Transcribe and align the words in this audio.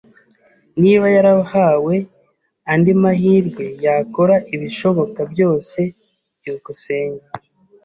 [S] 0.03 0.03
Niba 0.81 1.05
yarahawe 1.15 1.95
andi 2.71 2.91
mahirwe, 3.01 3.65
yakora 3.85 4.35
ibishoboka 4.55 5.19
byose. 5.33 5.79
byukusenge 6.39 7.25